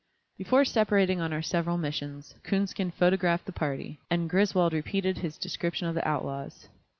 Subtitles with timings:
[0.35, 5.85] Before separating on our several missions, Coonskin photographed the party, and Griswold repeated his description
[5.87, 6.69] of the outlaws.